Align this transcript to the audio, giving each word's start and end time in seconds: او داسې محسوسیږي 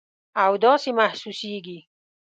او 0.43 0.51
داسې 0.65 0.89
محسوسیږي 0.99 1.79